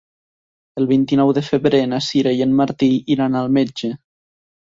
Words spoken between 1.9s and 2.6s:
na Sira i en